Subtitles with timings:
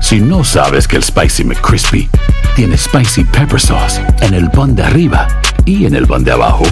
[0.00, 2.08] Si no sabes que el Spicy McCrispy
[2.54, 5.26] tiene Spicy Pepper Sauce en el pan de arriba
[5.64, 6.64] y en el pan de abajo,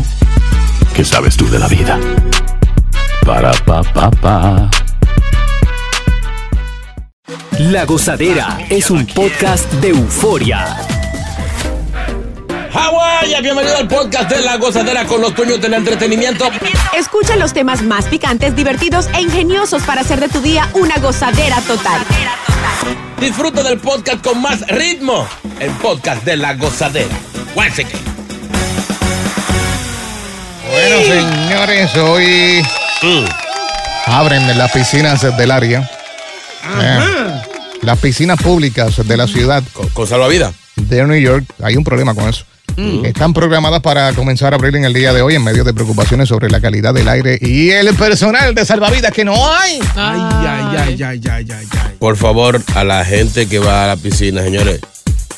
[0.94, 1.98] ¿qué sabes tú de la vida?
[3.26, 4.70] Para, pa, pa, pa.
[7.58, 10.76] La Gozadera es un podcast de euforia.
[12.72, 16.46] Hawái, bienvenido al podcast de La Gozadera con los dueños del entretenimiento.
[16.96, 21.60] Escucha los temas más picantes, divertidos e ingeniosos para hacer de tu día una gozadera
[21.60, 22.00] total.
[23.20, 25.26] Disfruta del podcast con más ritmo.
[25.60, 27.14] El podcast de La Gozadera.
[27.54, 27.96] Guáseque.
[30.70, 32.62] Bueno, señores, hoy
[34.06, 35.88] abren las piscinas del área.
[36.80, 37.40] Eh,
[37.82, 40.52] las piscinas públicas de la ciudad Con, con salvavidas.
[40.76, 41.44] de New York.
[41.62, 42.44] Hay un problema con eso.
[42.76, 46.28] Están programadas para comenzar a abrir en el día de hoy en medio de preocupaciones
[46.28, 49.78] sobre la calidad del aire y el personal de salvavidas que no hay.
[49.94, 51.96] Ay, ay, ay, ay, ay, ay, ay.
[51.98, 54.80] Por favor, a la gente que va a la piscina, señores,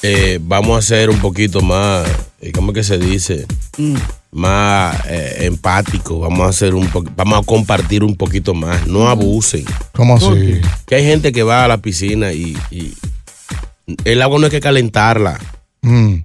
[0.03, 2.07] eh, vamos a ser un poquito más,
[2.41, 3.47] eh, ¿cómo que se dice?
[4.33, 6.21] Más eh, empáticos.
[6.21, 8.87] Vamos a hacer un vamos a compartir un poquito más.
[8.87, 9.65] No abusen.
[9.93, 10.61] ¿Cómo así?
[10.87, 12.95] Que hay gente que va a la piscina y, y
[14.05, 15.39] el agua no hay que calentarla.
[15.83, 16.17] Mm,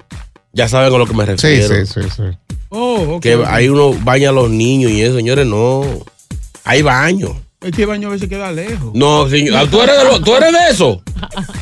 [0.53, 1.85] Ya saben a lo que me Sí, refiero.
[1.85, 2.23] sí, sí, sí.
[2.69, 3.21] Oh, ok.
[3.21, 5.81] Que ahí uno baña a los niños y eso, señores, no.
[6.63, 7.39] Hay baño.
[7.61, 8.91] Es que el baño a veces queda lejos.
[8.93, 9.69] No, señor.
[9.69, 11.01] ¿Tú eres de, lo- ¿tú eres de eso?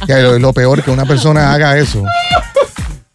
[0.07, 2.03] Que lo, lo peor que una persona haga eso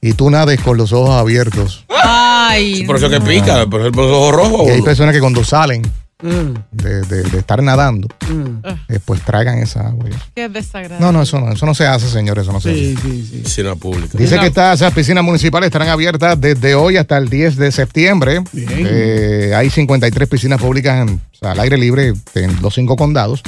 [0.00, 1.84] y tú nades con los ojos abiertos.
[1.88, 2.84] Ay.
[2.84, 4.68] Por eso que pica, por ejemplo, los ojos rojos.
[4.68, 5.82] Y hay personas que cuando salen
[6.22, 8.66] Mm, de, de- de estar nadando, mm.
[8.88, 10.06] eh, pues tragan esa agua.
[10.34, 11.04] Qué desagradable.
[11.04, 12.78] No, no, eso no, eso no se hace, señores, eso no se hace.
[12.80, 13.36] Sí, sí, sí.
[13.44, 14.16] Piscina pública.
[14.16, 18.42] Dice que estas esas piscinas municipales estarán abiertas desde hoy hasta el 10 de septiembre.
[18.52, 18.68] Bien.
[18.86, 23.42] Eh, hay 53 piscinas públicas en- o sea, al aire libre en los cinco condados.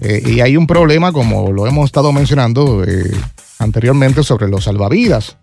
[0.00, 3.08] Eh, y hay un problema, como lo hemos estado mencionando eh,
[3.60, 5.36] anteriormente, sobre los salvavidas.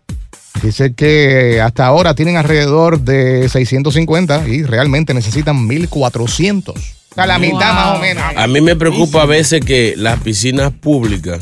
[0.62, 6.76] Dice que hasta ahora tienen alrededor de 650 y realmente necesitan 1400.
[6.76, 8.24] O sea, la mitad más o menos.
[8.36, 11.42] A mí me preocupa a veces que las piscinas públicas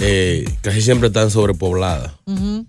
[0.00, 2.12] eh, casi siempre están sobrepobladas.
[2.26, 2.60] Mm.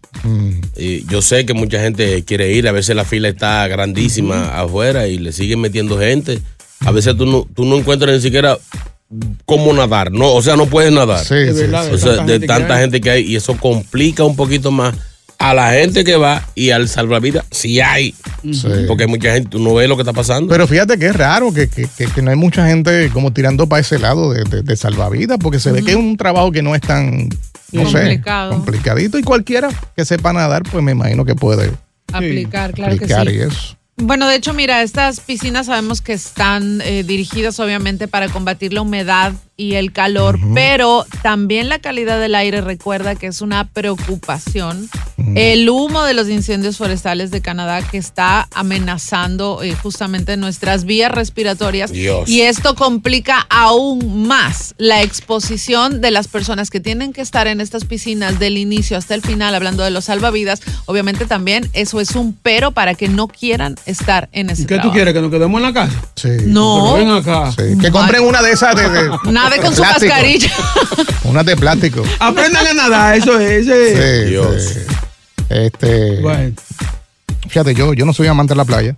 [0.78, 5.08] Y yo sé que mucha gente quiere ir, a veces la fila está grandísima afuera
[5.08, 6.40] y le siguen metiendo gente.
[6.82, 8.58] A veces tú no, tú no encuentras ni siquiera
[9.46, 11.24] cómo nadar, no, o sea, no puedes nadar.
[11.26, 11.90] Sí, De sí, verdad, sí.
[11.90, 14.96] de O sea, tanta de tanta gente que hay y eso complica un poquito más
[15.40, 18.16] a la gente que va y al salvavidas si hay.
[18.52, 18.68] Sí.
[18.88, 20.50] Porque hay mucha gente, tú no ves lo que está pasando.
[20.52, 23.68] Pero fíjate que es raro que, que- que- que no hay mucha gente como tirando
[23.68, 26.62] para ese lado de, de- de salvavidas, porque se ve que es un trabajo que
[26.62, 27.30] no es tan,
[27.72, 28.52] no Complicado.
[28.52, 29.20] sé, complicadito.
[29.20, 31.72] Y cualquiera que sepa nadar, pues me imagino que puede
[32.14, 33.14] Aplicar, claro que sí.
[33.34, 33.76] y eso.
[33.98, 38.82] Bueno, de hecho, mira, estas piscinas sabemos que están eh, dirigidas obviamente para combatir la
[38.82, 44.88] humedad y el calor, pero también la calidad del aire recuerda que es una preocupación.
[45.36, 51.12] El humo de los incendios forestales de Canadá que está amenazando eh, justamente nuestras vías
[51.12, 52.30] respiratorias Dios.
[52.30, 57.60] y esto complica aún más la exposición de las personas que tienen que estar en
[57.60, 60.62] estas piscinas del inicio hasta el final, hablando de los salvavidas.
[60.86, 64.76] Obviamente también eso es un pero para que no quieran estar en ese ¿Y qué
[64.76, 64.94] tú trabajo.
[64.94, 65.14] quieres?
[65.16, 66.02] ¿Que nos quedemos en la casa?
[66.16, 66.30] Sí.
[66.46, 66.94] No.
[66.94, 67.52] Ven acá.
[67.52, 67.76] Sí.
[67.82, 69.10] Que compren una de esas de, de-
[69.50, 70.14] Nade con su plástico.
[70.14, 70.52] mascarilla.
[71.24, 72.04] Una de plástico.
[72.20, 73.68] Aprendan a nadar, eso es.
[73.68, 74.62] ese- Sí, Dios.
[74.64, 74.80] sí.
[75.50, 76.54] Este, Bueno.
[77.48, 78.96] fíjate, yo, yo no soy amante de la playa.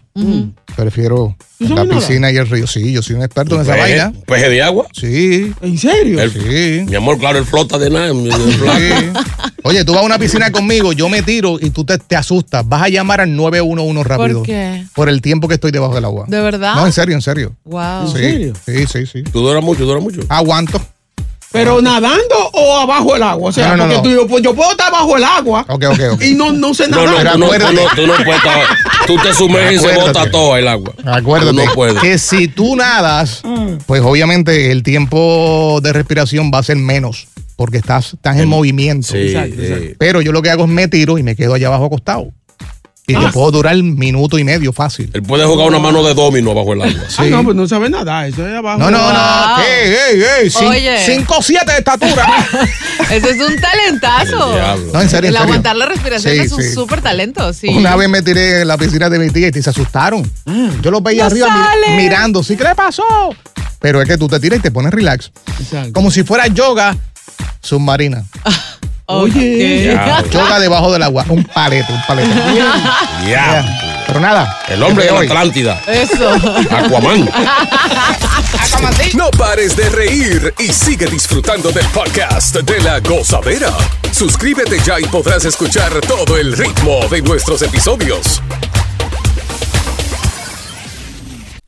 [0.79, 2.65] Prefiero ¿Tú la piscina y el río.
[2.65, 4.13] Sí, yo soy un experto en esa Peje- vaina.
[4.25, 4.87] peje de agua.
[4.93, 6.21] Sí, ¿En serio?
[6.21, 6.85] El- sí.
[6.89, 8.13] Mi amor, claro, él flota de nada.
[8.13, 9.19] Sí.
[9.63, 12.65] Oye, tú vas a una piscina conmigo, yo me tiro y tú te, te asustas.
[12.67, 14.37] Vas a llamar al 911 rápido.
[14.39, 14.85] ¿Por qué?
[14.95, 16.25] Por el tiempo que estoy debajo del agua.
[16.29, 16.75] ¿De verdad?
[16.75, 17.55] No, en serio, en serio.
[17.65, 18.07] Wow.
[18.07, 18.53] Sí, serio?
[18.65, 19.23] Sí, sí, sí.
[19.23, 20.21] Tú duras mucho, dura mucho.
[20.29, 20.81] Aguanto.
[21.51, 23.49] ¿Pero nadando o abajo el agua?
[23.49, 24.01] O sea, No, no, porque no.
[24.03, 25.65] Tú, yo, pues, yo puedo estar bajo el agua
[26.21, 27.31] y no, no sé nadar.
[27.33, 27.73] tú no, tú acuérdate.
[27.73, 28.63] no, tú no puedes estar-
[29.07, 30.93] Tú te sumerges y se bota todo el agua.
[31.05, 31.99] Acuérdate Tú no puedes.
[31.99, 33.41] que si tú nadas,
[33.87, 39.07] pues obviamente el tiempo de respiración va a ser menos porque estás, estás en movimiento.
[39.07, 39.61] Sí, Exacto, sí.
[39.65, 39.95] exacto.
[39.97, 42.31] Pero yo lo que hago es me tiro y me quedo allá abajo acostado.
[43.11, 45.09] Y te puedo durar minuto y medio fácil.
[45.13, 46.93] Él puede jugar una mano de domino bajo el agua.
[47.17, 48.27] Ah, no, pues no sabe nada.
[48.27, 48.79] Eso es abajo.
[48.79, 49.59] No, no, no.
[49.61, 50.49] ¡Ey, ey, ey!
[50.49, 50.97] Cin- Oye.
[51.25, 52.27] 5'7 de estatura.
[53.11, 54.55] Ese es un talentazo.
[54.93, 55.39] No, en serio, en El serio.
[55.39, 56.73] aguantar la respiración Sí, es un sí.
[56.73, 57.69] súper talento, sí.
[57.69, 60.29] Una vez me tiré en la piscina de mi tía y se asustaron.
[60.81, 62.43] Yo los veía No arriba mi- mirando.
[62.43, 63.03] ¿Sí qué le pasó?
[63.79, 65.31] Pero es que tú te tiras y te pones relax.
[65.59, 65.93] Exacto.
[65.93, 66.95] Como si fuera yoga
[67.61, 68.23] submarina.
[69.11, 69.85] Oye.
[69.85, 70.23] Ya.
[70.31, 71.25] Yoga debajo del agua.
[71.29, 72.29] Un palete, un palete.
[73.27, 74.03] Ya.
[74.07, 74.59] Pero nada.
[74.67, 75.25] El hombre de la hoy.
[75.27, 75.81] Atlántida.
[75.87, 76.31] Eso.
[76.71, 77.29] Aquaman.
[79.15, 83.71] No pares de reír y sigue disfrutando del podcast de la gozadera.
[84.11, 88.41] Suscríbete ya y podrás escuchar todo el ritmo de nuestros episodios.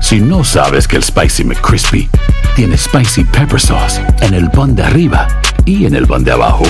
[0.00, 2.08] Si no sabes que el Spicy McCrispy
[2.54, 5.26] tiene Spicy Pepper Sauce en el pan de arriba
[5.64, 6.64] y en el pan de abajo,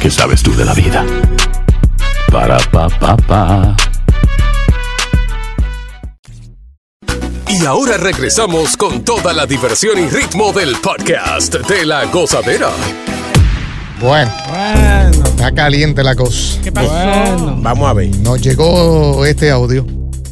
[0.00, 1.04] ¿qué sabes tú de la vida?
[2.32, 3.76] Para, pa, pa, pa.
[7.48, 12.70] Y ahora regresamos con toda la diversión y ritmo del podcast de la gozadera.
[14.00, 15.24] Bueno, Bueno.
[15.26, 16.58] está caliente la cosa.
[16.62, 16.90] ¿Qué pasó?
[17.58, 18.08] Vamos a ver.
[18.20, 19.84] Nos llegó este audio.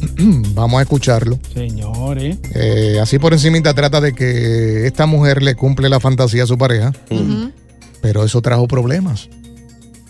[0.53, 1.39] Vamos a escucharlo.
[1.53, 2.37] Señores.
[2.55, 6.57] Eh, así por encimita trata de que esta mujer le cumple la fantasía a su
[6.57, 6.93] pareja,
[8.01, 9.29] pero eso trajo problemas.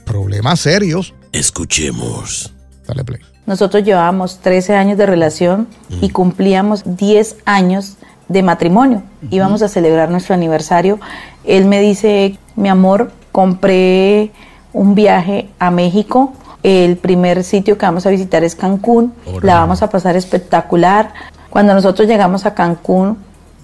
[0.06, 1.13] Problemas serios.
[1.31, 2.53] Escuchemos.
[2.88, 3.21] Dale play.
[3.45, 5.68] Nosotros llevábamos 13 años de relación
[6.01, 7.97] y cumplíamos 10 años
[8.27, 9.03] de matrimonio.
[9.31, 11.00] Íbamos a celebrar nuestro aniversario.
[11.44, 14.31] Él me dice, mi amor, compré
[14.71, 16.33] un viaje a México.
[16.64, 19.14] El primer sitio que vamos a visitar es Cancún.
[19.42, 21.14] La vamos a pasar espectacular.
[21.50, 23.18] Cuando nosotros llegamos a Cancún,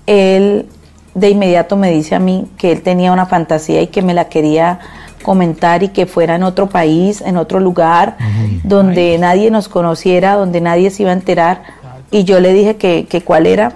[0.07, 0.67] él
[1.13, 4.25] de inmediato me dice a mí que él tenía una fantasía y que me la
[4.29, 4.79] quería
[5.23, 8.17] comentar y que fuera en otro país, en otro lugar,
[8.63, 11.63] donde nadie nos conociera, donde nadie se iba a enterar.
[12.11, 13.73] Y yo le dije que, que cuál era.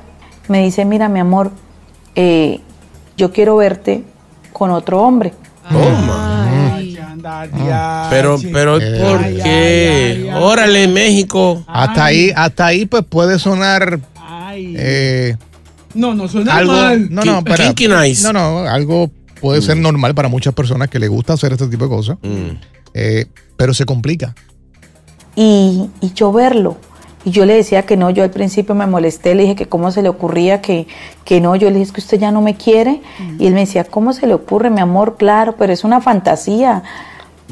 [0.47, 1.51] Me dice, mira mi amor,
[2.15, 2.61] eh,
[3.17, 4.03] yo quiero verte
[4.53, 5.33] con otro hombre.
[8.09, 8.49] Pero, sí.
[8.51, 8.99] pero, Eh.
[9.01, 10.31] ¿por qué?
[10.35, 11.63] Órale, México.
[11.67, 13.99] Hasta ahí, hasta ahí, pues puede sonar
[14.55, 15.35] eh,
[15.93, 16.73] no, no suena algo.
[16.73, 17.07] mal.
[17.13, 18.23] No, no, nice.
[18.23, 19.09] No, no, algo
[19.41, 22.57] puede ser normal para muchas personas que les gusta hacer este tipo de cosas, Mm.
[22.93, 23.25] eh,
[23.57, 24.35] pero se complica.
[25.35, 26.77] y, y yo verlo.
[27.25, 29.91] Y yo le decía que no, yo al principio me molesté, le dije que cómo
[29.91, 30.87] se le ocurría que,
[31.25, 33.01] que no, yo le dije es que usted ya no me quiere.
[33.39, 35.15] Y él me decía, ¿cómo se le ocurre, mi amor?
[35.17, 36.83] Claro, pero es una fantasía.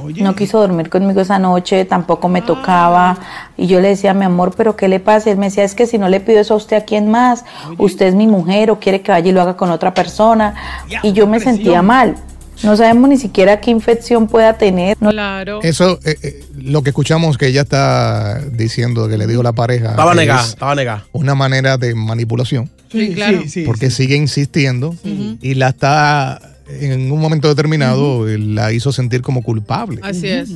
[0.02, 0.22] Oye.
[0.22, 3.18] No quiso dormir conmigo esa noche, tampoco me tocaba.
[3.58, 5.30] Y yo le decía, mi amor, ¿pero qué le pasa?
[5.30, 7.10] Y él me decía, es que si no le pido eso a usted, ¿a quién
[7.10, 7.44] más?
[7.78, 10.54] Usted es mi mujer o quiere que vaya y lo haga con otra persona.
[10.90, 11.56] Ya, y yo me presión.
[11.56, 12.16] sentía mal.
[12.64, 14.98] No sabemos ni siquiera qué infección pueda tener.
[15.00, 15.60] No- Claro.
[15.62, 19.92] Eso, eh, eh, lo que escuchamos que ella está diciendo que le dijo la pareja.
[19.92, 21.06] Estaba es negada, estaba negada.
[21.12, 23.42] Una manera de manipulación, Sí, Sí, claro.
[23.44, 23.98] sí, sí, porque sí.
[24.04, 30.02] sigue insistiendo y la está, en un momento determinado, eh, la hizo sentir como culpable.
[30.04, 30.50] Así es.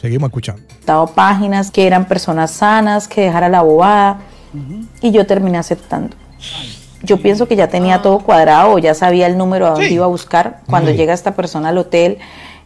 [0.00, 0.62] Seguimos escuchando.
[0.86, 4.20] dado páginas que eran personas sanas, que dejara la bobada
[5.02, 6.16] y yo terminé aceptando.
[7.02, 9.94] Yo pienso que ya tenía todo cuadrado, o ya sabía el número a dónde Sí.
[9.94, 10.60] iba a buscar.
[10.68, 12.18] Cuando llega esta persona al hotel,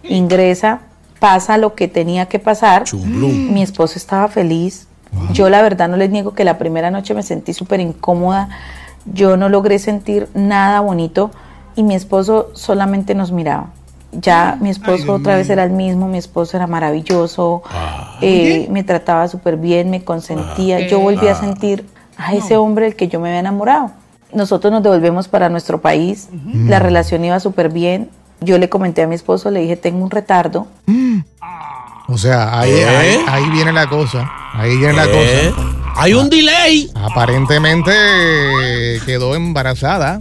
[0.03, 0.81] ingresa,
[1.21, 2.85] pasa lo que tenía que pasar.
[2.85, 3.53] Chumblum.
[3.53, 4.87] Mi esposo estaba feliz.
[5.35, 8.49] Yo la verdad no les niego que la primera noche me sentí súper incómoda.
[9.05, 11.31] Yo no logré sentir nada bonito
[11.76, 13.71] y mi esposo solamente nos miraba.
[14.12, 17.62] Ya mi esposo otra vez era el mismo, mi esposo era maravilloso,
[18.21, 20.87] eh, me trataba súper bien, me consentía.
[20.87, 21.87] Yo volví a sentir
[22.19, 23.91] a ese hombre del que yo me había enamorado.
[24.35, 28.11] Nosotros nos devolvemos para nuestro país, la relación iba súper bien.
[28.41, 30.67] Yo le comenté a mi esposo, le dije, tengo un retardo,
[32.09, 32.87] O sea, ahí, ¿Eh?
[32.87, 34.31] ahí, ahí viene la cosa.
[34.52, 35.52] Ahí viene la ¿Eh?
[35.55, 35.67] cosa.
[35.97, 36.91] Hay un delay.
[36.95, 37.93] Aparentemente
[39.07, 40.19] quedó embarazada,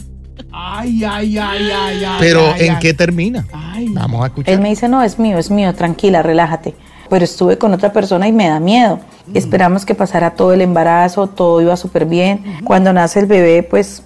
[0.51, 2.17] Ay, ay, ay, ay, ay.
[2.19, 2.79] pero ay, ¿en ay.
[2.81, 3.45] qué termina?
[3.53, 3.87] Ay.
[3.89, 4.53] Vamos a escuchar.
[4.53, 6.75] Él me dice, no, es mío, es mío, tranquila, relájate.
[7.09, 8.99] Pero estuve con otra persona y me da miedo.
[9.33, 12.59] Esperamos que pasara todo el embarazo, todo iba súper bien.
[12.63, 14.03] Cuando nace el bebé, pues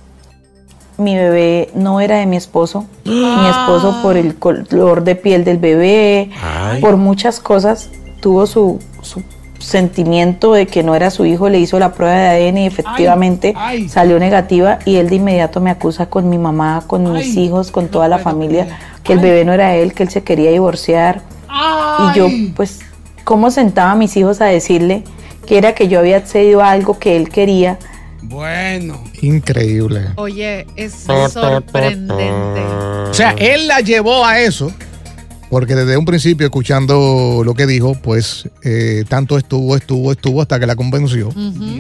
[0.98, 2.86] mi bebé no era de mi esposo.
[3.06, 6.82] Mi esposo por el color de piel del bebé, Ay.
[6.82, 7.90] por muchas cosas,
[8.22, 9.22] tuvo su, su
[9.60, 13.54] sentimiento de que no era su hijo, le hizo la prueba de ADN y efectivamente
[13.56, 13.90] Ay, ay.
[13.90, 17.72] salió negativa y él de inmediato me acusa con mi mamá, con mis Ay, hijos,
[17.72, 18.80] con toda la familia, creer.
[19.04, 21.22] que el bebé no era él, que él se quería divorciar.
[21.50, 22.80] Y yo, pues,
[23.24, 25.04] ¿cómo sentaba a mis hijos a decirle
[25.46, 27.78] que era que yo había accedido a algo que él quería?
[28.22, 29.00] Bueno.
[29.22, 30.02] Increíble.
[30.16, 30.94] Oye, es
[31.32, 32.62] sorprendente.
[33.10, 34.72] O sea, él la llevó a eso,
[35.56, 40.60] porque desde un principio, escuchando lo que dijo, pues eh, tanto estuvo, estuvo, estuvo hasta
[40.60, 41.30] que la convenció.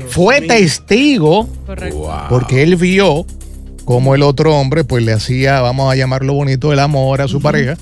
[0.07, 2.09] Fue testigo, Correcto.
[2.29, 3.25] porque él vio
[3.83, 7.41] cómo el otro hombre, pues le hacía, vamos a llamarlo bonito, el amor a su
[7.41, 7.75] pareja.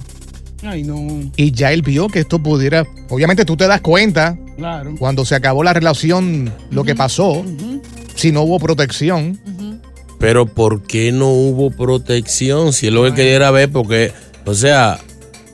[0.63, 1.29] Ay, no.
[1.35, 2.88] Y ya él vio que esto pudiera.
[3.09, 4.95] Obviamente tú te das cuenta Claro.
[4.97, 7.45] cuando se acabó la relación, lo que pasó,
[8.15, 9.39] si no hubo protección.
[10.17, 12.73] Pero ¿por qué no hubo protección?
[12.73, 14.12] Si él lo que quería era ver, porque,
[14.47, 15.00] o sea,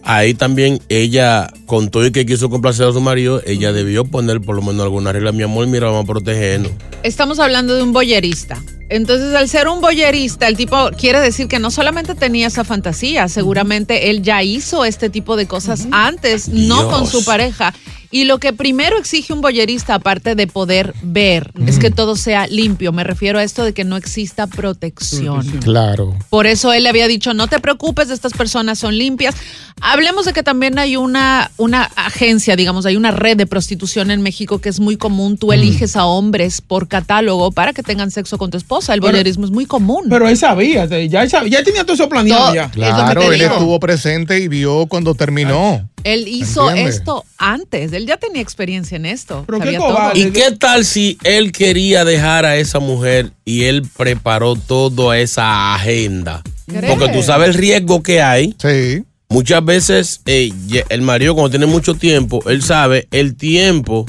[0.10, 4.42] ahí también ella, con todo y que quiso complacer a su marido, ella debió poner
[4.42, 5.32] por lo menos alguna regla.
[5.32, 6.72] Mi amor, mira, vamos a protegernos.
[7.04, 8.62] Estamos hablando de un boyerista.
[8.90, 13.28] Entonces, al ser un boyerista, el tipo quiere decir que no solamente tenía esa fantasía,
[13.28, 17.72] seguramente él ya hizo este tipo de cosas antes, no con su pareja.
[18.12, 22.48] Y lo que primero exige un boyerista, aparte de poder ver, es que todo sea
[22.48, 22.92] limpio.
[22.92, 25.46] Me refiero a esto de que no exista protección.
[25.62, 26.16] Claro.
[26.30, 29.36] Por eso él le había dicho, no te preocupes, estas personas son limpias.
[29.82, 34.22] Hablemos de que también hay una, una agencia, digamos, hay una red de prostitución en
[34.22, 35.38] México que es muy común.
[35.38, 38.94] Tú eliges a hombres por catálogo para que tengan sexo con tu esposa.
[38.94, 40.06] El voyeurismo es muy común.
[40.10, 42.72] Pero él sabía, ya, él sabía, ya tenía todo eso planeado Todo- ya.
[42.72, 43.54] Claro, él digo.
[43.54, 45.88] estuvo presente y vio cuando terminó.
[46.04, 46.96] Él hizo ¿Entiendes?
[46.98, 47.92] esto antes.
[47.94, 49.44] Él ya tenía experiencia en esto.
[49.46, 50.20] Pero qué sabía cobarde.
[50.20, 50.28] todo.
[50.30, 55.76] ¿Y qué tal si él quería dejar a esa mujer y él preparó toda esa
[55.76, 56.42] agenda?
[56.68, 56.94] ¿Crees?
[56.96, 58.56] Porque tú sabes el riesgo que hay.
[58.62, 59.04] Sí.
[59.30, 60.52] Muchas veces eh,
[60.90, 64.06] el marido cuando tiene mucho tiempo, él sabe el tiempo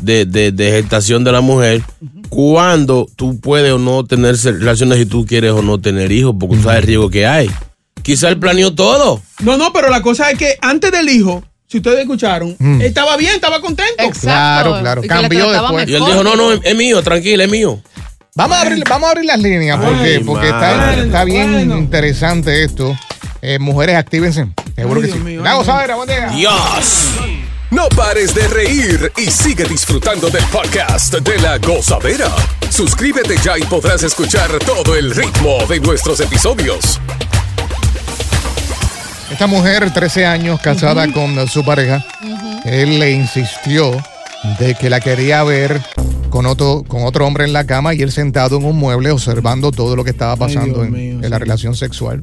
[0.00, 1.82] de, de- de gestación de la mujer,
[2.28, 6.56] cuando tú puedes o no tener relaciones si tú quieres o no tener hijos, porque
[6.56, 7.50] tú sabes el riesgo que hay.
[8.02, 9.22] Quizá él planeó todo.
[9.40, 12.80] No, no, pero la cosa es que antes del hijo, si ustedes escucharon, Mm.
[12.82, 14.02] estaba bien, estaba contento.
[14.02, 14.20] Exacto.
[14.22, 15.04] Claro, claro.
[15.04, 15.88] Y Cambió después.
[15.88, 17.80] Y él dijo, no, no, es, es mío, tranquila, es mío.
[18.34, 21.78] Vamos a abrir, vamos a abrir las líneas porque, Ay, porque está, bien Bueno.
[21.78, 22.96] interesante esto.
[23.42, 24.46] Eh, mujeres, actívense.
[24.76, 25.18] Seguro Ay, que sí.
[25.24, 26.28] Dios ay, gozadera, buen día.
[26.28, 27.10] Dios.
[27.70, 32.28] No pares de reír y sigue disfrutando del podcast de la gozadera.
[32.68, 37.00] Suscríbete ya y podrás escuchar todo el ritmo de nuestros episodios.
[39.30, 42.04] Esta mujer, 13 años, casada con su pareja,
[42.64, 43.90] él le insistió
[44.58, 45.80] de que la quería ver
[46.30, 49.70] con otro, con otro hombre en la cama y él sentado en un mueble observando
[49.70, 52.22] todo lo que estaba pasando en, mío, en la relación sexual.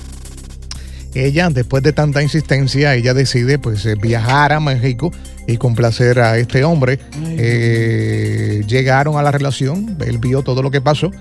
[1.13, 5.11] Ella, después de tanta insistencia, ella decide pues eh, viajar a México
[5.47, 6.99] y complacer a este hombre.
[7.21, 11.11] Eh, llegaron a la relación, él vio todo lo que pasó.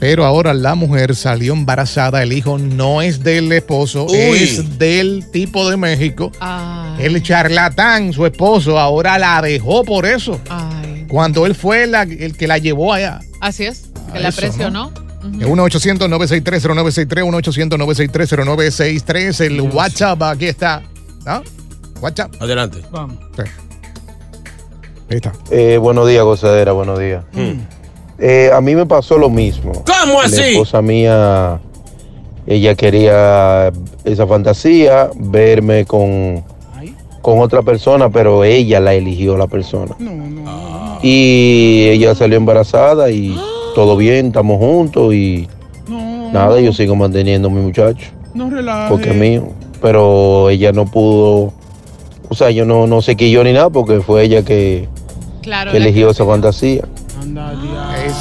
[0.00, 4.16] Pero ahora la mujer salió embarazada, el hijo no es del esposo, Uy.
[4.38, 6.30] es del tipo de México.
[6.38, 10.40] Ay, El charlatán, su esposo, ahora la dejó por eso.
[10.50, 11.04] ay.
[11.08, 13.18] Cuando él fue la- el que la llevó allá.
[13.40, 14.92] Así es, que la eso, presionó.
[15.22, 20.82] 1-800-963-0963, 1-800-963-0963, el WhatsApp, aquí está.
[21.26, 21.42] ¿No?
[22.00, 22.40] WhatsApp.
[22.40, 22.82] Adelante.
[22.92, 23.16] Vamos.
[23.36, 23.42] Sí.
[25.10, 25.32] Ahí está.
[25.50, 27.24] Eh, buenos días, gozadera, buenos días.
[28.18, 29.72] Eh, a mí me pasó lo mismo.
[29.72, 30.40] ¿Cómo La así?
[30.40, 31.60] esposa mía,
[32.46, 33.70] ella quería
[34.04, 36.42] esa fantasía, verme con,
[37.22, 39.94] con otra persona, pero ella la eligió la persona.
[39.98, 40.98] No, no, no.
[41.02, 43.36] Y ella salió embarazada y
[43.76, 45.46] todo bien, estamos juntos y
[45.88, 48.88] No, nada, yo sigo manteniendo a mi muchacho no relaje.
[48.90, 49.48] porque es mío.
[49.80, 51.52] Pero ella no pudo,
[52.28, 54.88] o sea, yo no, no sé qué yo ni nada porque fue ella que,
[55.40, 55.70] Claro.
[55.70, 56.82] que la eligió que- esa fantasía.
[57.22, 57.52] Anda,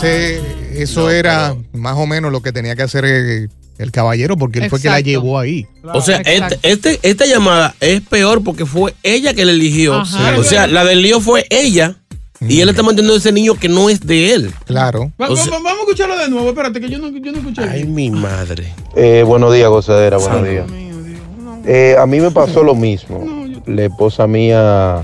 [0.04, 4.38] eso No, era pero- más o menos lo que tenía que hacer el, el caballero,
[4.38, 5.66] porque él fue que la llevó ahí.
[5.82, 6.00] Claro.
[6.00, 9.96] O sea, este, este- esta llamada es peor porque fue ella que la eligió.
[9.96, 10.38] Ajá.
[10.38, 11.96] O sea, la del lío fue ella
[12.40, 14.54] y él está manteniendo ese niño que no es de él.
[14.66, 15.12] Claro.
[15.22, 16.50] Va- o va- sea- vamos a escucharlo de nuevo.
[16.50, 17.62] Espérate, que yo no, yo no escuché.
[17.64, 17.94] Ay, bien.
[17.96, 18.74] mi madre.
[18.96, 20.68] Eh, buenos días, gozadera, buenos días.
[20.68, 21.20] Dios mío, Dios.
[21.44, 21.62] No.
[21.66, 23.24] Eh, a mí me pasó lo mismo.
[23.26, 25.04] No, yo- La esposa mía,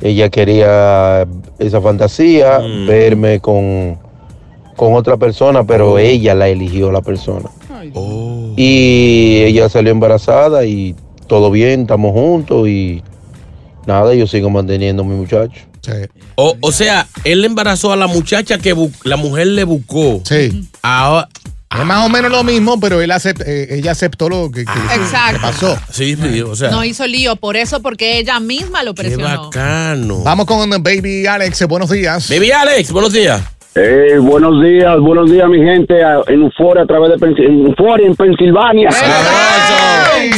[0.00, 1.26] ella quería
[1.58, 2.86] esa fantasía, Mm.
[2.86, 3.98] verme con,
[4.76, 7.48] con otra persona, pero ella la eligió la persona.
[7.72, 8.52] Ay, Oh.
[8.56, 10.94] Y ella salió embarazada y
[11.26, 13.02] todo bien, estamos juntos y
[13.86, 15.60] nada, yo sigo manteniendo a mi muchacho.
[15.82, 15.92] Sí.
[16.34, 18.74] O, o sea, él embarazó a la muchacha que
[19.04, 20.20] la mujer le buscó.
[20.24, 20.68] Sí.
[20.82, 21.28] Ahora,
[21.78, 24.94] Es más o menos lo mismo, pero él acept- eh, ella aceptó lo que, que-
[24.94, 25.34] Exacto.
[25.34, 25.78] que pasó.
[25.90, 26.70] Sí, sí, o sea.
[26.70, 29.44] No hizo lío por eso, porque ella misma lo qué presionó.
[29.44, 30.22] bacano.
[30.22, 31.66] Vamos con Baby Alex.
[31.68, 32.28] Buenos días.
[32.30, 33.42] Baby Alex, buenos días.
[33.74, 35.94] Eh, buenos días, buenos días, mi gente,
[36.28, 38.90] en Euforia, a través de Pensil- en Euforia, en Pensilvania.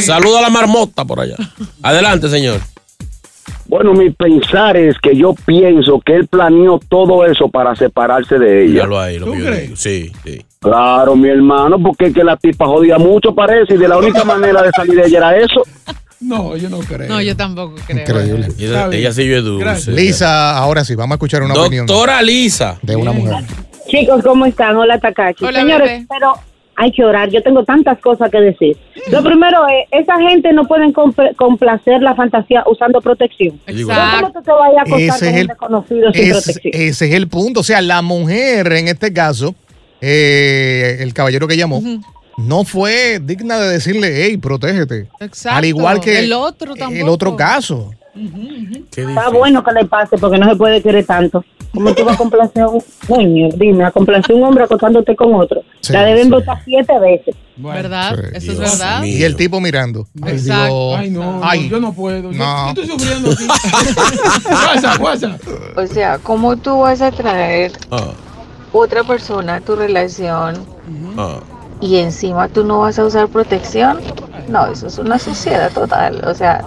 [0.01, 1.35] Saluda a la marmota por allá.
[1.81, 2.59] Adelante, señor.
[3.67, 8.65] Bueno, mi pensar es que yo pienso que él planeó todo eso para separarse de
[8.65, 8.83] ella.
[8.99, 9.75] Ahí, lo yo digo.
[9.77, 10.41] Sí, sí.
[10.69, 14.25] Claro, mi hermano, porque es que la tipa jodía mucho, parece, y de la única
[14.25, 15.63] manera de salir de ella era eso.
[16.19, 17.07] No, yo no creo.
[17.07, 17.99] No, yo tampoco creo.
[18.01, 18.47] Increíble.
[18.59, 19.89] Ella, ella sí es dulce.
[19.91, 22.77] Lisa, ahora sí, vamos a escuchar una opinión Doctora Lisa.
[22.81, 23.45] de una mujer.
[23.87, 24.75] Chicos, ¿cómo están?
[24.75, 25.45] Hola, Takachi.
[25.45, 26.05] Hola, Señores, bebé.
[26.09, 26.33] pero
[26.75, 27.29] hay que orar.
[27.29, 28.75] Yo tengo tantas cosas que decir.
[29.11, 33.57] Lo primero es, esa gente no pueden compl- complacer la fantasía usando protección.
[33.65, 34.17] Exacto.
[34.27, 36.73] ¿Cómo tú te vayas a acostar Ese con es un el- desconocido sin Es- protección?
[36.73, 37.61] ese es el punto.
[37.61, 39.55] O sea, la mujer, en este caso,
[40.01, 41.81] eh, el caballero que llamó,
[42.37, 45.09] no fue digna de decirle, hey, protégete.
[45.19, 45.57] Exacto.
[45.57, 47.01] Al igual que el otro tampoco.
[47.01, 47.91] el otro caso.
[48.95, 51.43] Está bueno que le pase porque no se puede querer tanto.
[51.73, 53.49] ¿Cómo tú vas a complacer a un coño?
[53.55, 55.61] Dime, a complacer a un hombre acostándote con otro.
[55.81, 56.29] Sí, la deben sí.
[56.31, 57.35] votar siete veces.
[57.57, 58.15] ¿Verdad?
[58.15, 58.21] Sí.
[58.33, 59.01] Eso es verdad.
[59.01, 59.17] mío.
[59.17, 60.07] Y el tipo mirando.
[60.23, 60.73] Ay, Exacto.
[60.73, 60.95] Dios.
[60.99, 61.59] Ay, no, Ay.
[61.65, 62.31] no, yo no puedo.
[62.31, 62.73] Yo- No.
[62.73, 63.47] Yo, estoy sufriendo aquí.
[64.49, 65.41] WhatsApp, WhatsApp.
[65.77, 68.13] O sea, ¿cómo tú vas a traer Ah,
[68.73, 70.65] otra persona tu relación
[71.17, 71.39] ah.
[71.81, 73.99] y encima tú no vas a usar protección?
[74.47, 76.23] No, eso es una sociedad total.
[76.25, 76.63] O sea,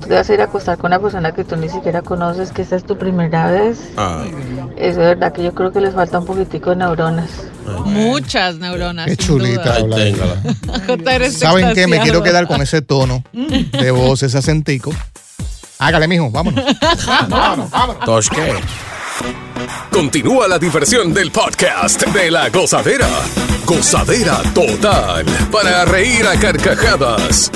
[0.00, 2.50] tú te vas a ir a acostar con una persona que tú ni siquiera conoces,
[2.52, 3.90] que esta es tu primera vez.
[3.96, 4.24] ah.
[4.76, 7.30] Es de verdad que yo creo que les falta un poquitico de neuronas.
[7.84, 9.06] Muchas neuronas.
[9.06, 9.76] Qué chulita.
[11.30, 11.86] ¿Saben qué?
[11.86, 14.92] Me quiero quedar con ese tono de voz, ese acentico.
[15.78, 16.62] Hágale, mijo, vámonos.
[17.28, 18.04] vámonos, vámonos.
[18.04, 18.54] Tosque.
[19.90, 23.08] Continúa la diversión del podcast de la gozadera.
[23.66, 25.24] Gozadera total.
[25.50, 27.50] Para reír a carcajadas.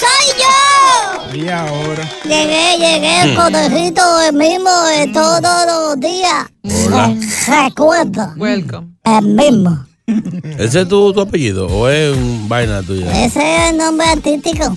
[0.00, 1.34] ¡Soy yo!
[1.34, 2.08] Y ahora.
[2.24, 3.28] Llegué, llegué, Hmm.
[3.28, 6.46] el conejito el mismo de todos los días.
[6.86, 7.14] Hola.
[7.46, 8.88] Recuerda, Welcome.
[9.04, 9.84] el mismo.
[10.58, 13.24] ¿Ese es tu, tu apellido o es un vaina tuya?
[13.24, 14.76] Ese es el nombre artístico.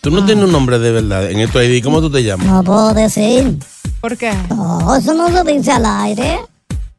[0.00, 1.82] Tú no tienes un nombre de verdad en tu ID.
[1.82, 2.46] ¿Cómo tú te llamas?
[2.46, 3.58] No puedo decir.
[4.00, 4.32] ¿Por qué?
[4.50, 6.40] No, eso no se dice al aire.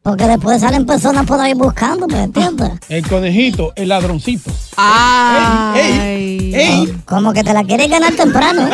[0.06, 2.70] Porque después salen personas por ahí buscando, ¿me entiendes?
[2.88, 4.52] El conejito, el ladroncito.
[4.76, 6.54] Ay.
[6.54, 7.02] ¡Ey!
[7.04, 8.68] Como que te la quieres ganar temprano.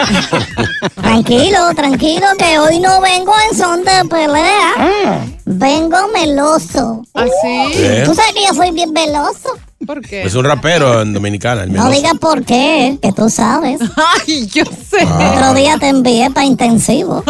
[0.94, 5.24] tranquilo, tranquilo, que hoy no vengo en son de pelea.
[5.46, 7.02] Vengo meloso.
[7.14, 7.30] ¿Así?
[7.46, 8.02] ¿Eh?
[8.04, 9.58] Tú sabes que yo soy bien veloso.
[9.86, 10.24] ¿Por qué?
[10.24, 11.62] Es un rapero en Dominicana.
[11.62, 13.80] El No digas por qué, que tú sabes.
[14.28, 15.02] Ay, yo sé.
[15.06, 17.24] Otro día te envié para intensivo.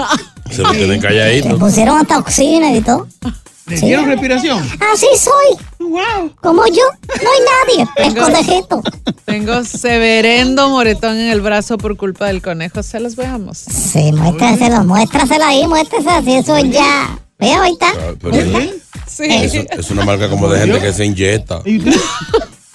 [0.51, 1.57] Se lo tienen Te calladito.
[1.57, 3.07] pusieron hasta oxígeno y todo.
[3.73, 3.87] ¿Le Sí.
[3.87, 4.59] dieron respiración?
[4.93, 5.57] Así soy.
[5.81, 6.31] ¡Wow!
[6.43, 6.83] Como yo.
[7.23, 7.89] No hay nadie.
[7.97, 8.83] El Tengo- conejito.
[9.25, 12.83] Tengo severendo moretón en el brazo por culpa del conejo.
[12.83, 13.57] Se los veamos.
[13.59, 17.19] Sí, muéstraselo, muéstraselo ahí, muéstraselo así, eso ya.
[17.39, 17.87] Ve ahorita.
[17.89, 18.71] Ah, pero es,
[19.07, 19.25] Sí.
[19.71, 21.61] es una marca como de gente que se inyecta.
[21.65, 21.93] ¿Y usted,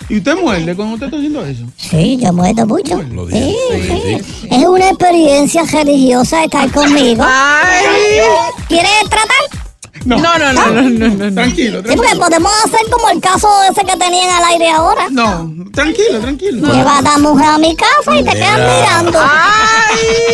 [0.09, 1.63] ¿Y usted muerde cuando usted está haciendo eso?
[1.77, 3.01] Sí, yo muerdo mucho.
[3.03, 4.17] Lo Sí, sí.
[4.49, 7.23] Es una experiencia religiosa estar conmigo.
[7.25, 8.19] Ay.
[8.67, 9.37] ¿Quieres tratar?
[10.07, 11.33] No, no, no, no, no, no, no.
[11.33, 12.19] Tranquilo, Sí, porque tranquilo.
[12.25, 15.07] podemos hacer como el caso ese que tenían al aire ahora.
[15.11, 16.71] No, tranquilo, tranquilo.
[16.73, 18.79] Lleva a la mujer a mi casa y te quedas Mira.
[19.01, 19.19] mirando.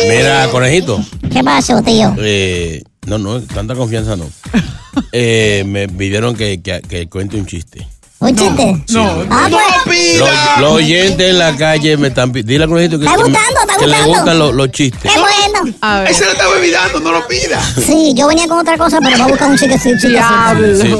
[0.08, 1.00] Mira, conejito.
[1.32, 2.14] ¿Qué pasó, tío?
[2.18, 4.26] Eh, no, no, tanta confianza no.
[5.10, 7.84] Eh, me pidieron que, que, que cuente un chiste.
[8.24, 8.82] ¿Un chiste?
[8.90, 9.76] No, Ah, no pues.
[9.84, 10.54] lo pida.
[10.56, 12.52] Los, los oyentes en la calle me están pidiendo.
[12.52, 14.08] Dile a conejito que, Está que- gustando, está que le gustando.
[14.18, 15.12] gustan los, los chistes.
[15.12, 15.76] ¡Qué bueno!
[15.82, 16.08] A ver.
[16.08, 17.60] Él se lo está olvidando, no lo pida.
[17.84, 19.98] Sí, yo venía con otra cosa, pero voy a buscar un chistecito.
[20.08, 20.14] Sí,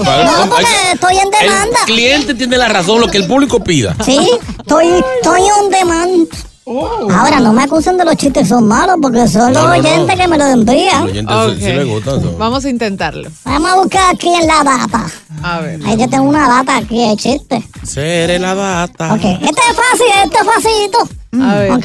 [0.04, 1.78] para- No, porque estoy en demanda.
[1.80, 3.96] El cliente tiene la razón, lo que el público pida.
[4.04, 4.18] Sí,
[4.58, 6.28] estoy, estoy on demand.
[6.66, 7.08] Oh.
[7.12, 9.80] Ahora, no me acusen de los chistes son malos, porque son los No, no, no.
[9.80, 11.02] oyentes que me los Los envían.
[11.02, 12.38] oyentes sí- sí son.
[12.38, 13.30] Vamos a intentarlo.
[13.44, 15.04] Vamos a buscar aquí en la data.
[15.42, 15.80] A ver.
[15.84, 17.68] Ahí yo tengo una data aquí de chiste.
[17.82, 19.12] Seré la data.
[19.12, 21.08] Ok, este es fácil, este es facilito.
[21.44, 21.72] A ver.
[21.72, 21.84] Ok.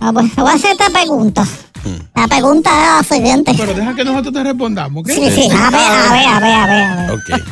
[0.00, 1.46] Ah, pues, voy a hacer esta pregunta.
[2.14, 3.54] La pregunta es la siguiente.
[3.56, 5.08] Pero deja que nosotros te respondamos, ¿ok?
[5.10, 7.10] Sí, sí, a ver, a ver, a ver, a ver, a ver.
[7.12, 7.42] Ok.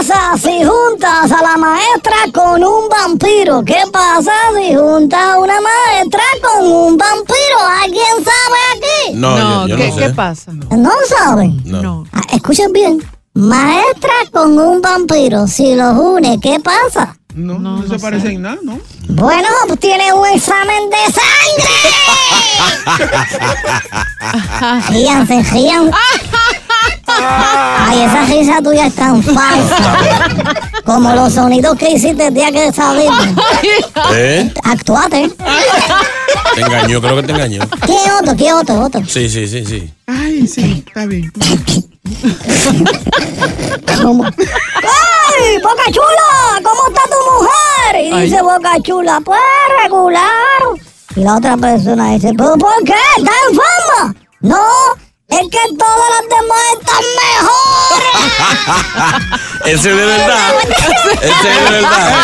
[0.00, 3.62] ¿Qué pasa si juntas a la maestra con un vampiro?
[3.62, 7.58] ¿Qué pasa si juntas a una maestra con un vampiro?
[7.82, 9.12] ¿Alguien sabe aquí?
[9.14, 10.00] No, yo, yo ¿qué, no sé.
[10.00, 10.52] ¿qué pasa?
[10.52, 11.60] ¿No saben?
[11.66, 11.82] No.
[11.82, 12.04] No.
[12.14, 13.04] Ah, escuchen bien.
[13.34, 15.46] Maestra con un vampiro.
[15.46, 17.18] Si los une, ¿qué pasa?
[17.34, 18.80] No, no, se parecen en nada, ¿no?
[19.10, 21.74] Bueno, pues tiene un examen de sangre.
[24.88, 25.90] Ríanse, rían.
[27.22, 29.98] Ay, esa risa tuya es tan falsa.
[30.84, 33.28] Como los sonidos que hiciste el día que salimos.
[34.12, 34.52] ¿Eh?
[34.64, 35.30] Actuate.
[36.54, 37.62] Te engañó, creo que te engañó.
[37.84, 38.36] ¿Quién otro?
[38.36, 38.80] ¿Quién otro?
[38.80, 39.02] Otro.
[39.06, 39.92] Sí, sí, sí, sí.
[40.06, 41.32] Ay, sí, está bien.
[44.02, 44.24] ¿Cómo?
[44.24, 46.60] ¡Ay, Boca Chula!
[46.62, 48.04] ¿Cómo está tu mujer?
[48.04, 48.24] Y Ay.
[48.24, 49.40] dice Boca Chula, pues
[49.82, 50.22] regular.
[51.16, 52.94] Y la otra persona dice, ¿pero por qué?
[53.18, 54.14] ¿Está enferma?
[54.40, 54.62] No,
[55.30, 58.14] es que todas las demás están mejores.
[59.64, 60.52] Ese es de verdad.
[61.22, 62.14] Ese es de verdad.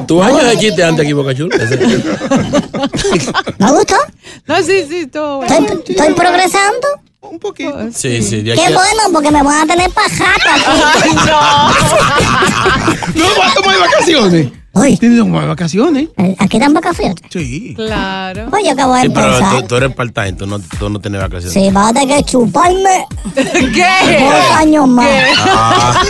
[0.06, 1.56] ¿Tú años de chiste antes aquí, Boca Chula?
[3.58, 3.96] ¿Me gustó?
[4.46, 5.54] No, sí, sí, todo bueno.
[5.54, 6.86] ¿Estoy, estoy progresando?
[7.22, 7.76] Un poquito.
[7.94, 10.54] Sí, sí, de Qué aquí a- bueno, porque me van a tener pajata.
[11.02, 11.12] Ay,
[13.14, 14.48] No, vas a tomar vacaciones.
[14.72, 14.96] Uy.
[14.96, 16.08] Tienes vacaciones.
[16.38, 17.16] ¿Aquí dan vacaciones?
[17.28, 17.74] Sí.
[17.74, 18.46] Claro.
[18.50, 19.60] Pues yo acabo de Sí, pero empezar.
[19.62, 21.52] tú, tú eres part-time, tú no, tú no tienes vacaciones.
[21.52, 23.04] Sí, vas a tener que chuparme
[23.34, 24.18] ¿Qué?
[24.20, 25.08] dos años más.
[25.38, 26.02] Ah.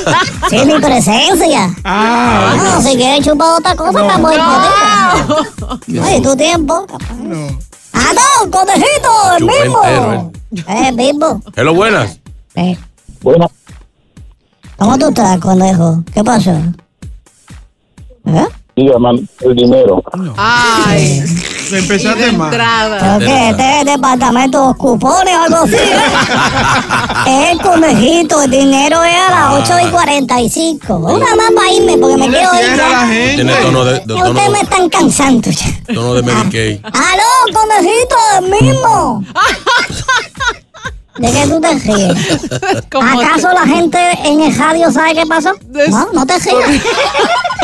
[0.50, 1.74] Sin mi presencia.
[1.84, 6.86] Ah, No, si quieres chupar otra cosa, me voy por Oye, tu tiempo.
[7.22, 7.58] no.
[7.92, 8.50] ¡Ah, no!
[8.50, 9.36] ¡Conejito!
[9.38, 9.82] ¡El mismo!
[9.84, 10.32] entero,
[10.68, 11.42] Eh, mismo.
[11.56, 12.18] Hello, buenas.
[12.54, 12.76] Eh,
[13.22, 13.50] Bueno,
[14.76, 16.02] ¿Cómo tú estás, conejo?
[16.14, 16.52] ¿Qué pasó?
[18.26, 18.46] ¿Eh?
[18.76, 20.02] dígame el dinero.
[20.38, 21.22] Ay,
[21.72, 22.48] Empezaste mal.
[22.52, 23.18] entrada.
[23.18, 23.50] ¿Pero qué?
[23.50, 25.74] ¿Este es departamento de los cupones o algo así?
[25.74, 26.00] ¿eh?
[27.26, 30.96] es el conejito, el dinero es a las 8 y 45.
[30.96, 33.06] Una más para irme porque me quiero ir ya.
[33.34, 35.66] Tiene tono de, de- tono, Ustedes me están cansando ya.
[35.94, 36.80] tono de Medicaid.
[36.84, 39.24] ¡Aló, conejito, el mismo!
[41.20, 42.84] ¿De qué tú te ríes?
[42.90, 45.52] ¿Cómo ¿Acaso la gente en el radio sabe qué pasó?
[45.90, 46.82] No, no te rías.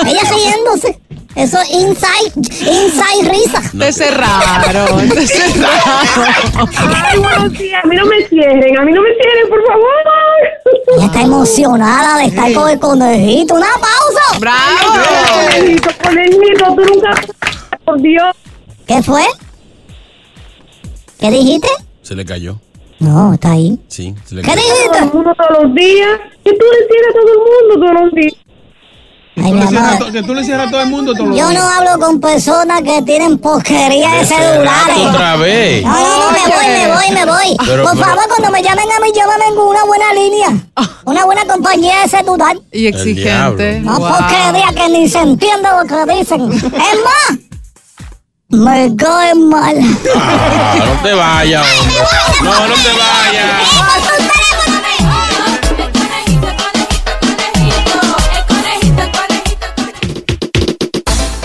[0.07, 1.01] Ella riéndose.
[1.35, 3.63] Eso es inside, inside risa.
[3.79, 6.69] Te cerraron, te cerraron.
[6.95, 7.83] Ay, buenos días.
[7.83, 10.97] A mí no me cierren, a mí no me cierren, por favor.
[10.97, 13.55] Ella está emocionada de estar con el conejito.
[13.55, 14.39] ¡Una pausa!
[14.39, 15.03] ¡Bravo!
[15.55, 17.23] Conejito, conejito, tú nunca.
[17.85, 18.37] Por Dios.
[18.87, 19.23] ¿Qué fue?
[21.19, 21.69] ¿Qué dijiste?
[22.03, 22.61] Se le cayó.
[22.99, 23.79] No, está ahí.
[23.89, 24.51] Sí, se le ¿Qué.
[24.53, 25.15] Todo dijiste?
[25.15, 26.09] mundo todos los días.
[26.45, 28.33] Que tú le cierras a todo el mundo todos los días.
[29.39, 31.63] Ay, Tú cierras Que tú le cierras a todo el mundo todos los Yo días.
[31.63, 34.97] no hablo con personas que tienen porquería de celulares.
[35.11, 35.85] Otra vez.
[35.85, 37.57] No, no, no, me voy, me voy, me voy.
[37.67, 40.49] Pero- Por pero- favor, cuando me llamen a mí, llámame con una buena línea.
[41.05, 42.57] Una buena compañía de celular.
[42.73, 43.81] Y exigente.
[43.81, 44.09] No Wow.
[44.09, 46.51] porquería que ni se entiende lo que dicen.
[46.51, 47.39] Es más,
[48.57, 49.77] me cae mal.
[50.15, 51.97] Ah, no te vayas, hombre.
[52.43, 53.67] No, no te vayas.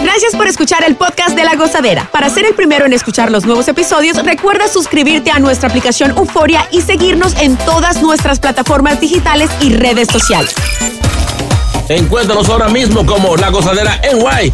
[0.02, 2.10] Gracias por escuchar el podcast de La Gozadera.
[2.12, 6.68] Para ser el primero en escuchar los nuevos episodios, recuerda suscribirte a nuestra aplicación Euforia
[6.72, 10.54] y seguirnos en todas nuestras plataformas digitales y redes sociales.
[11.88, 14.54] Encuéntranos ahora mismo como La Gozadera en Guay.